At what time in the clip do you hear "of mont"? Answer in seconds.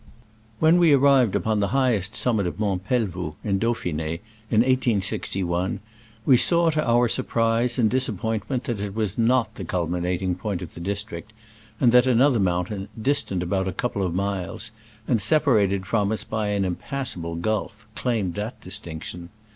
2.47-2.83